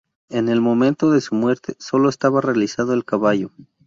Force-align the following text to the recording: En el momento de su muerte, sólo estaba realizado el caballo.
En 0.31 0.49
el 0.49 0.61
momento 0.61 1.11
de 1.11 1.21
su 1.21 1.35
muerte, 1.35 1.75
sólo 1.77 2.09
estaba 2.09 2.41
realizado 2.41 2.95
el 2.95 3.05
caballo. 3.05 3.51